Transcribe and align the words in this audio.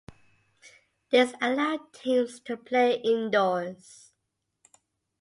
This 1.11 1.33
allowed 1.39 1.93
teams 1.93 2.39
to 2.39 2.57
play 2.57 2.95
indoors. 3.03 4.13